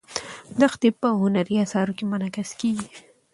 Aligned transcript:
دښتې 0.59 0.89
په 1.01 1.07
هنري 1.21 1.55
اثارو 1.65 1.95
کې 1.97 2.03
منعکس 2.11 2.49
کېږي. 2.59 2.89